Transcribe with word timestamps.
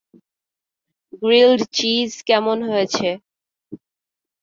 Grilled 1.21 1.61
cheese 1.75 2.11
কেমন 2.27 2.57
হয়েছে? 2.69 3.07